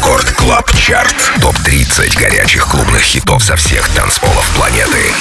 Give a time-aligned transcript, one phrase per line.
[0.00, 1.14] Record Club Chart.
[1.42, 5.12] Топ-30 горячих клубных хитов со всех танцполов планеты.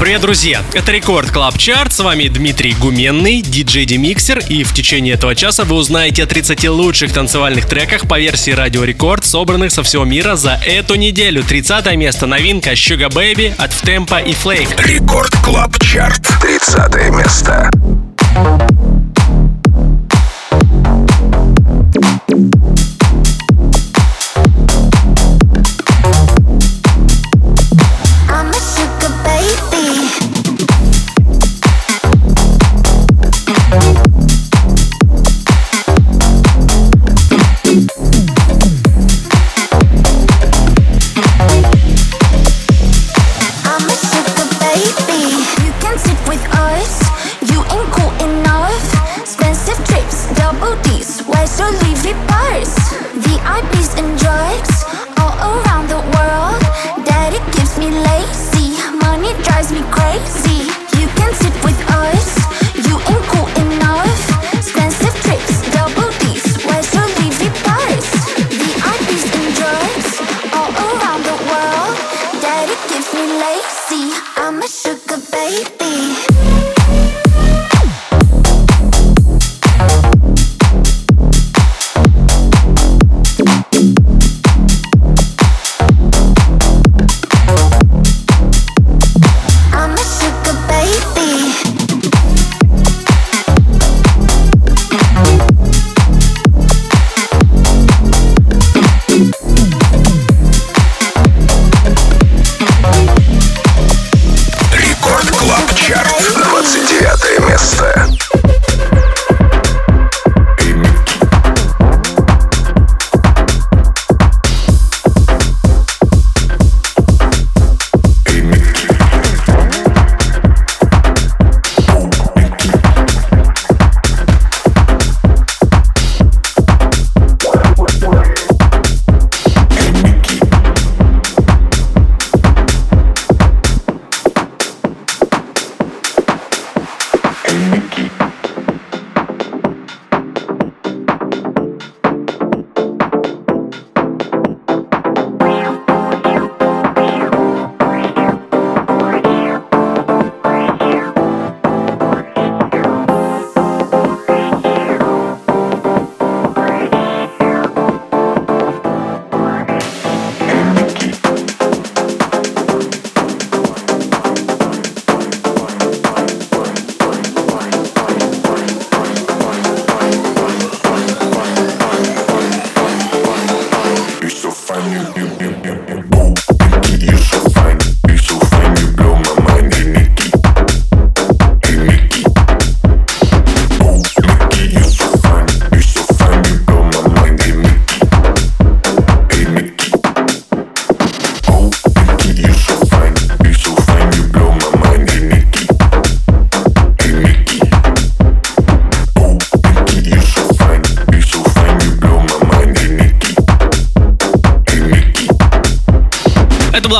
[0.00, 0.60] Привет, друзья!
[0.74, 1.92] Это Record Club Chart.
[1.92, 4.40] С вами Дмитрий Гуменный, диджей Demixer.
[4.48, 8.82] И в течение этого часа вы узнаете о 30 лучших танцевальных треках по версии Радио
[8.82, 11.44] Рекорд, собранных со всего мира за эту неделю.
[11.44, 14.84] 30 место новинка Sugar Baby от FTampa и Flakkë.
[14.84, 16.26] Record Club Chart.
[16.40, 17.70] 30 место.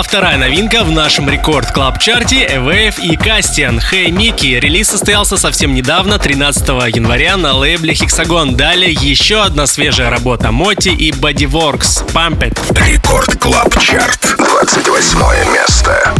[0.00, 4.47] Вторая новинка в нашем рекорд клаб чарте Эвейв и Кастиан Hey Микки.
[4.47, 8.54] Релиз состоялся совсем недавно, 13 января на лейбле Hexagon.
[8.54, 12.88] Далее еще одна свежая работа Моти и Bodyworks It.
[12.88, 16.14] Рекорд Клаб Чарт, 28 место.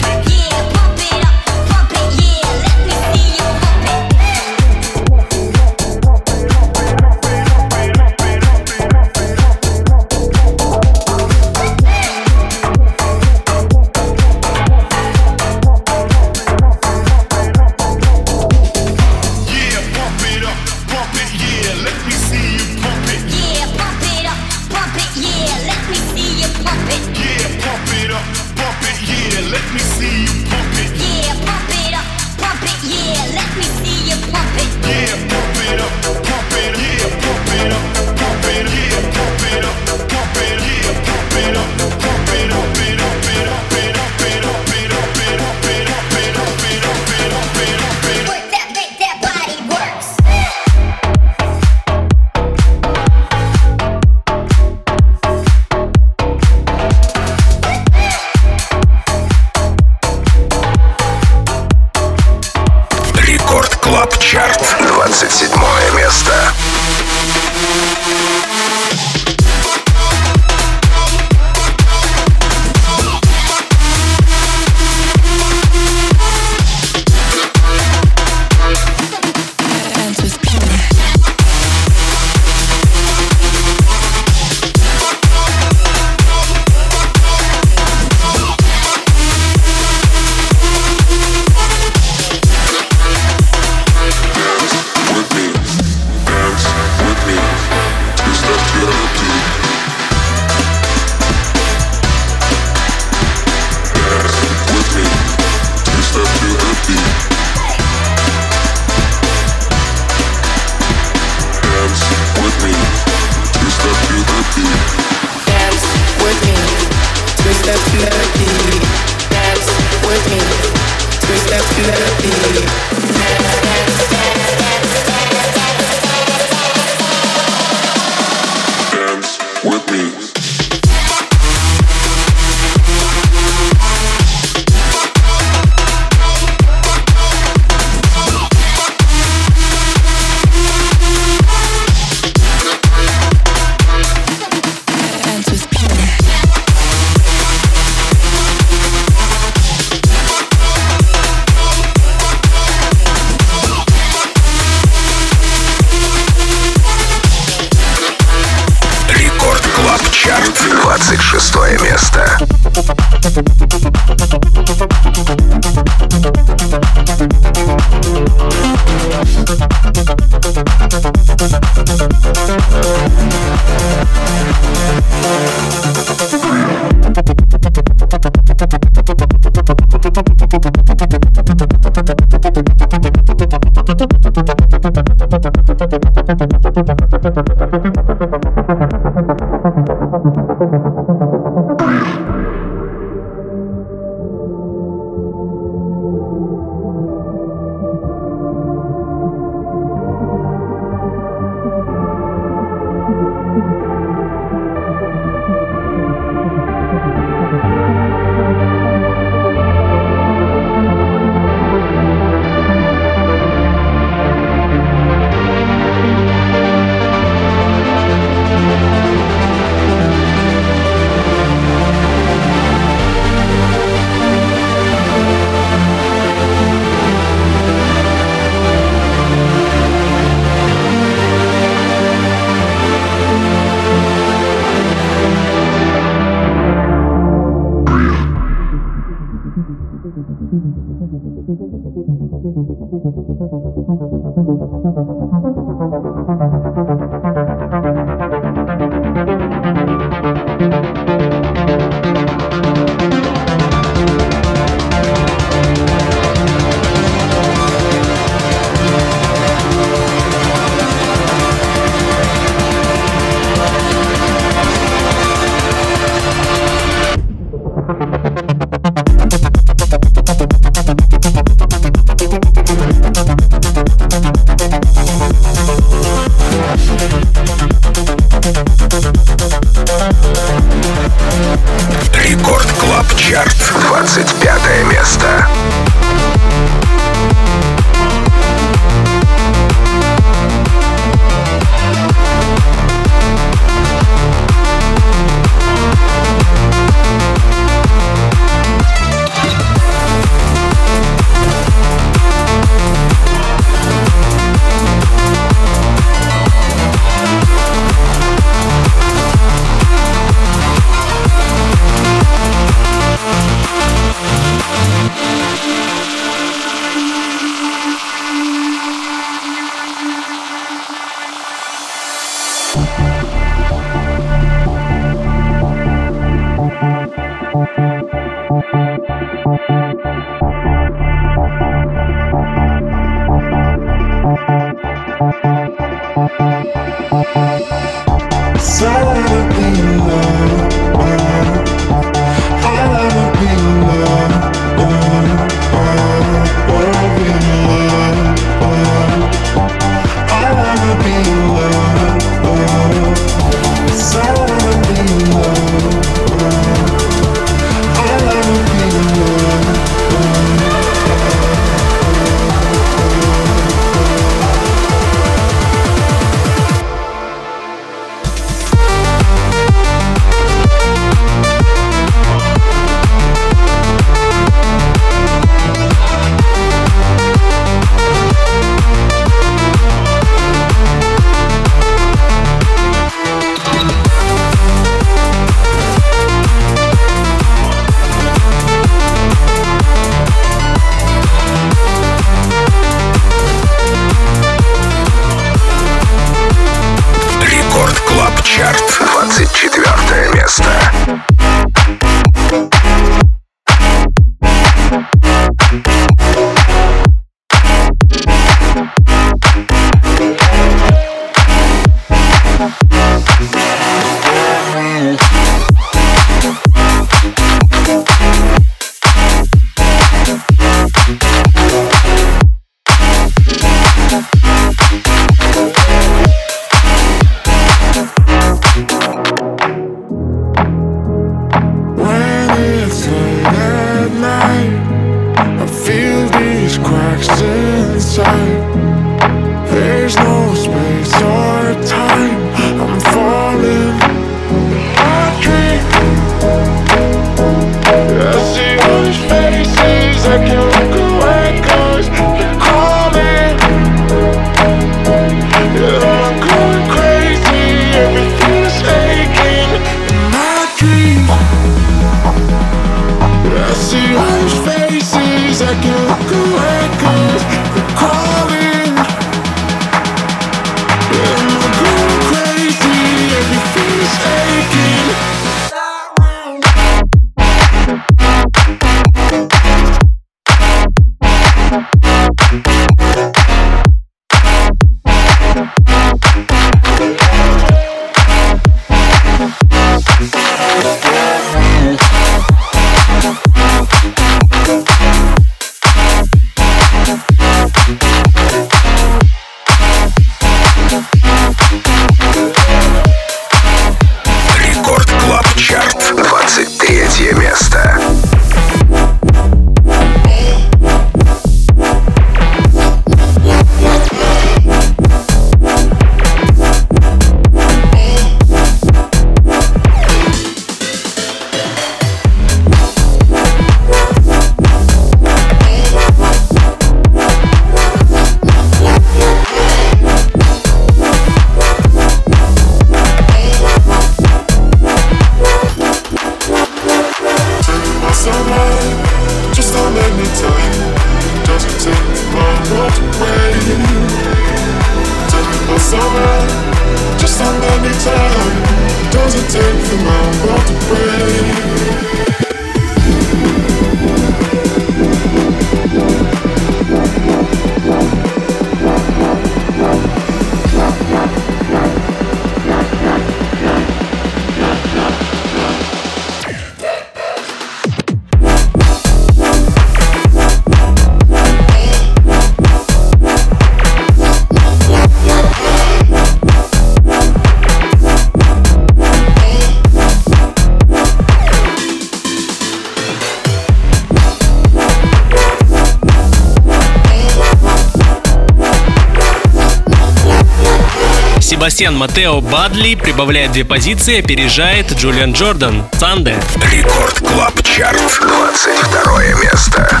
[591.60, 595.84] Себастьян Матео Бадли прибавляет две позиции, опережает Джулиан Джордан.
[595.92, 596.34] Санде.
[596.72, 598.00] Рекорд Клаб Чарт.
[598.18, 600.00] 22 место.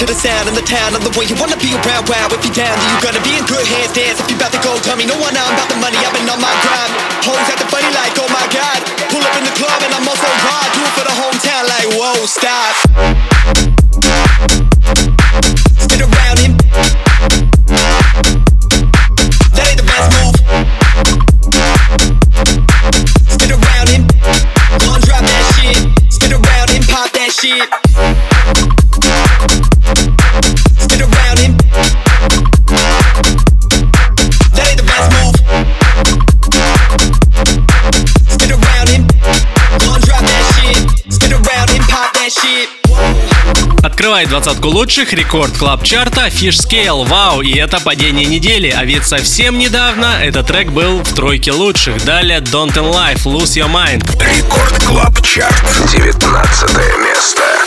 [0.00, 2.08] to the sound in the town of the way you wanna be around.
[2.08, 3.92] Wow, if you down, then you gonna be in good hands.
[3.92, 5.36] Dance if you about to go, tell me no one.
[5.36, 6.00] I'm about the money.
[6.00, 6.88] I've been on my grind.
[7.20, 8.80] Hoes at the funny like, oh my god.
[9.12, 10.64] Pull up in the club and I'm also raw.
[10.72, 12.72] Do it for the hometown, like whoa, stop.
[44.10, 47.06] Открывает двадцатку лучших рекорд клаб чарта Fish Scale.
[47.06, 48.68] Вау, и это падение недели.
[48.76, 52.04] А ведь совсем недавно этот трек был в тройке лучших.
[52.04, 54.04] Далее Don't in Life, Lose Your Mind.
[54.20, 57.59] Рекорд клаб чарт 19 место.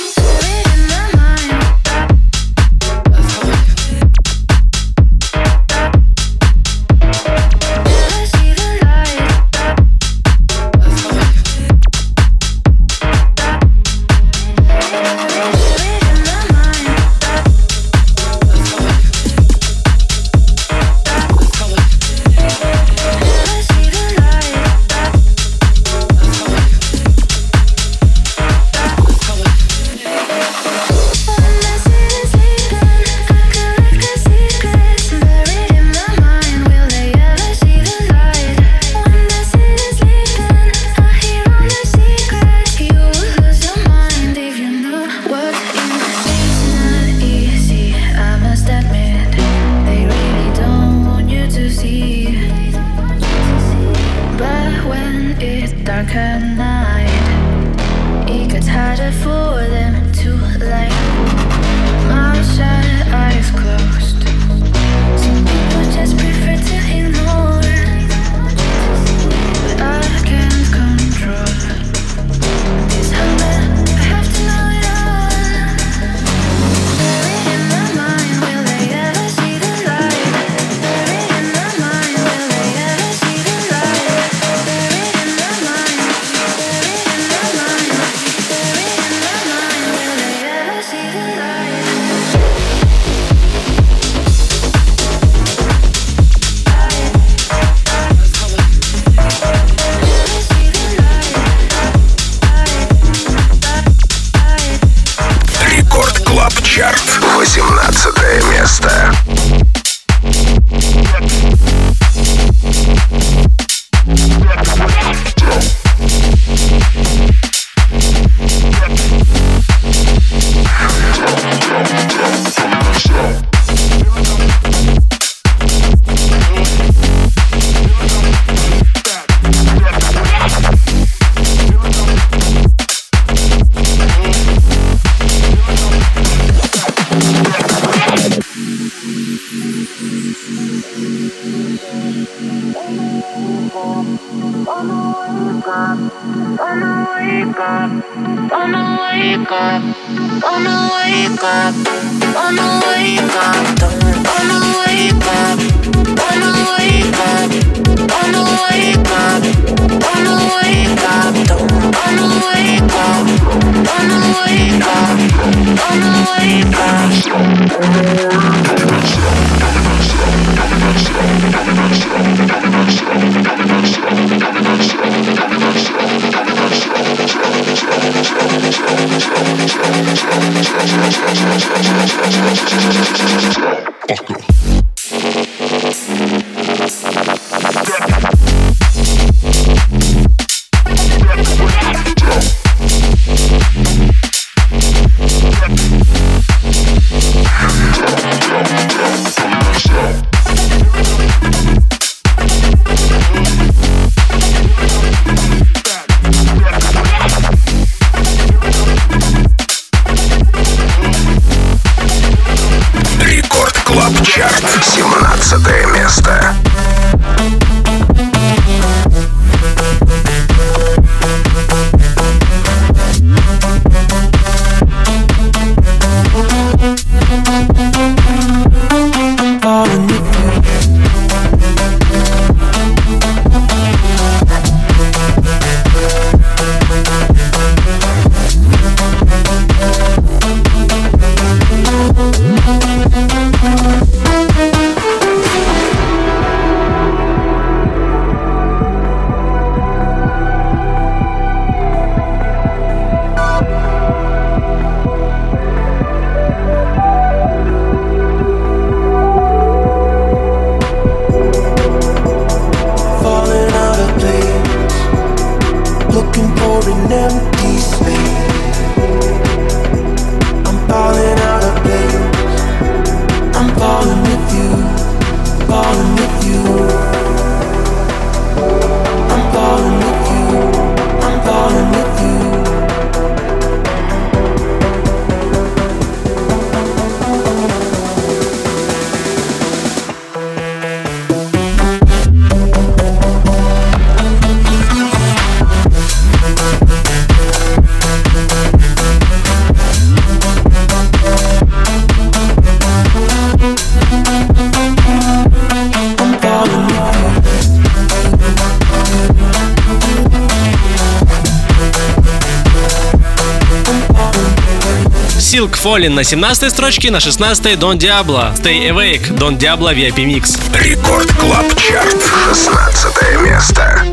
[315.63, 320.60] Silk Fallen на 17 строчке, на 16 Don Diablo, Stay Awake, Don Diablo VIP Mix.
[320.73, 324.12] Рекорд Клаб Чарт, 16 место.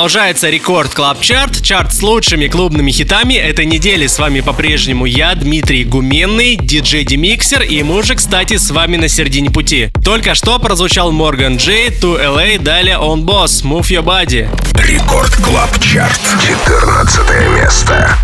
[0.00, 4.06] Продолжается Record Club Chart, чарт с лучшими клубными хитами этой недели.
[4.06, 9.08] С вами по-прежнему я, Дмитрий Гуменный, диджей Demixer, и мы уже, кстати, с вами на
[9.08, 9.90] середине пути.
[10.02, 14.48] Только что прозвучал Морган Джей, To LA, далее Öwnboss, Move Your Body.
[14.82, 18.16] Record Club Chart, 14 место.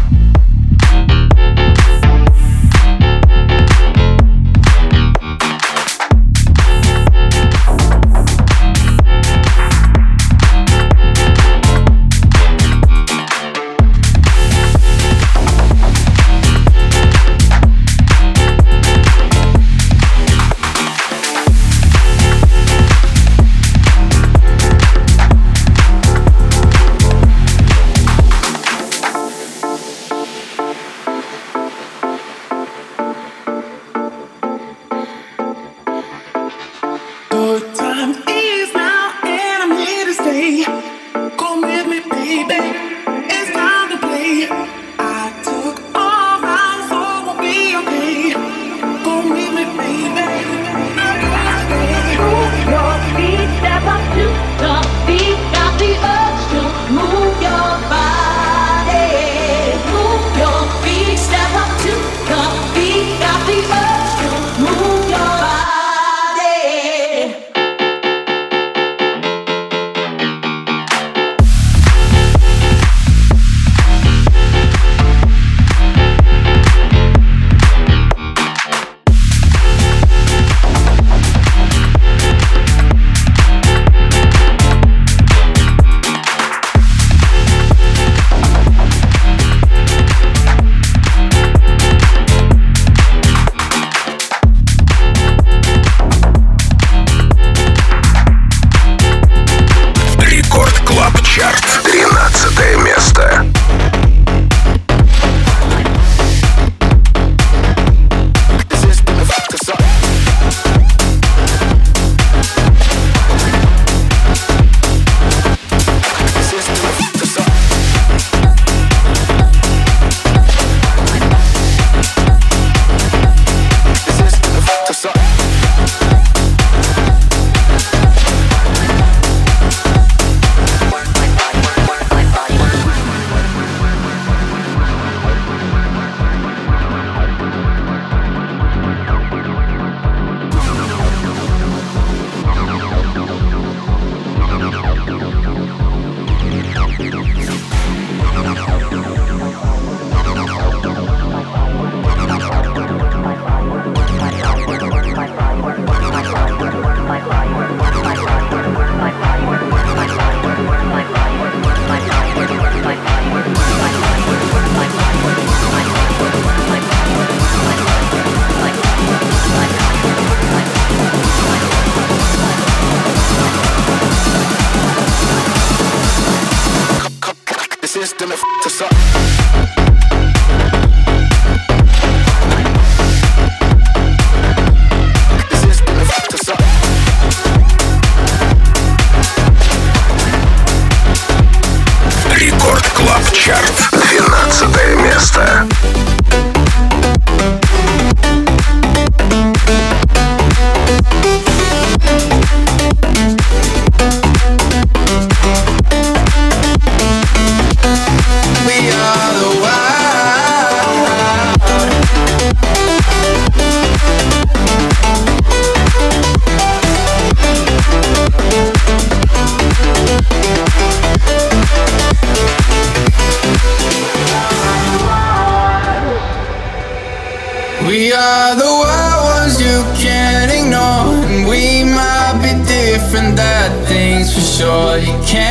[233.16, 234.98] different, that thing's for sure.
[234.98, 235.45] You can't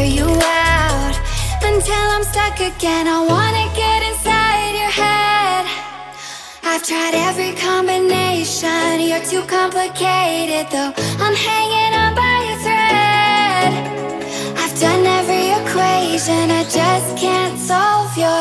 [0.00, 1.14] wear you out
[1.62, 3.06] until I'm stuck again.
[3.06, 5.64] I wanna get inside your head.
[6.70, 10.92] I've tried every combination, you're too complicated though.
[11.24, 13.70] I'm hanging on by a thread.
[14.62, 18.40] I've done every equation, I just can't solve your.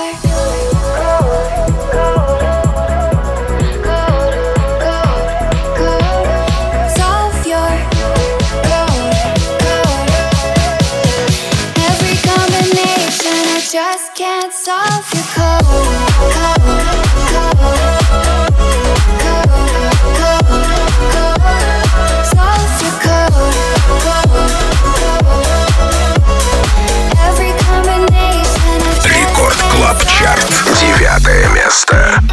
[31.69, 32.28] Master.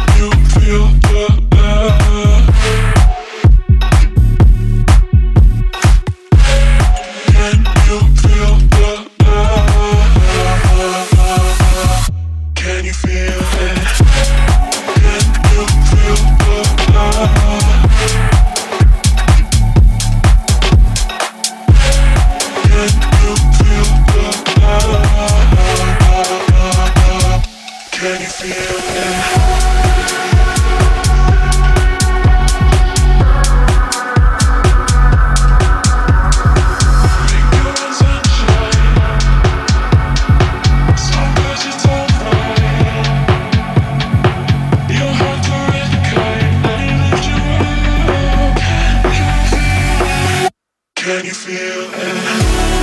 [51.07, 52.76] can you feel it?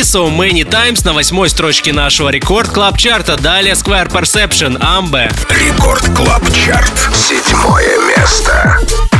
[0.00, 3.36] So Many Times на восьмой строчке нашего рекорд клаб чарта.
[3.36, 5.30] Далее Square Perception, Амбе.
[5.50, 6.92] Рекорд клаб чарт.
[7.14, 9.11] Седьмое место.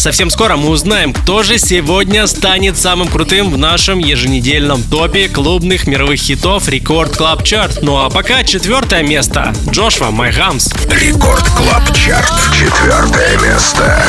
[0.00, 5.86] Совсем скоро мы узнаем, кто же сегодня станет самым крутым в нашем еженедельном топе клубных
[5.86, 7.82] мировых хитов Record Club Chart.
[7.82, 9.52] Ну а пока четвертое место.
[9.68, 10.72] Joshwa My Humps.
[10.90, 12.32] Record Club Chart.
[12.58, 14.02] Четвертое место.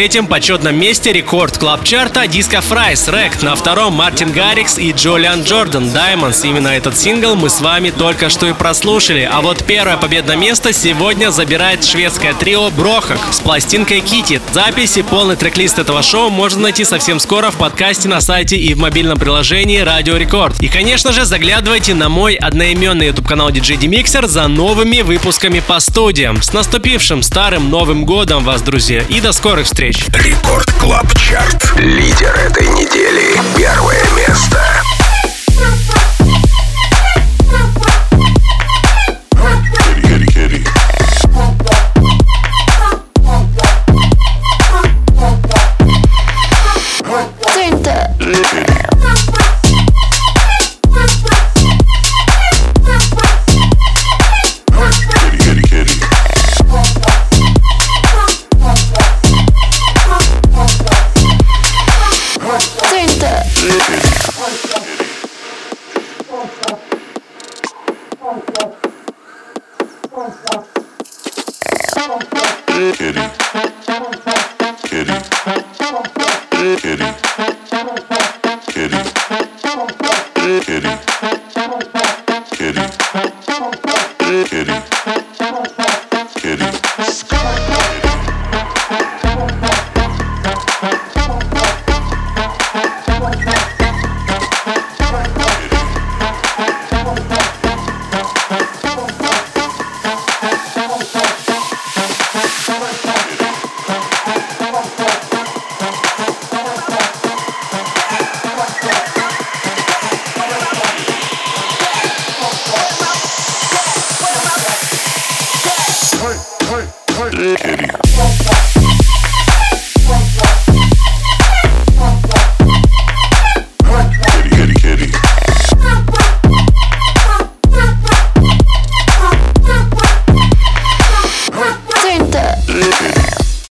[0.00, 3.42] Третьем почетном месте Record Club чарта Disco Fries Wrecked.
[3.42, 6.40] На втором Мартин Гаррикс и Джулиан Джордан Diamonds.
[6.42, 9.28] Именно этот сингл мы с вами только что и прослушали.
[9.30, 14.40] А вот первое победное место сегодня забирает шведское трио BROHUG с пластинкой Kitty.
[14.52, 18.74] Запись и полный трек-лист этого шоу можно найти совсем скоро в подкасте на сайте и
[18.74, 20.60] в мобильном приложении Радио Рекорд.
[20.60, 25.78] И, конечно же, заглядывайте на мой одноименный YouTube канал DJ Demixer за новыми выпусками по
[25.78, 26.42] студиям.
[26.42, 30.04] С наступившим старым Новым Годом вас, друзья, и до скорых встреч!
[30.08, 31.72] Record Club Chart.
[31.78, 33.40] Лидер этой недели.
[33.56, 34.60] Первое место.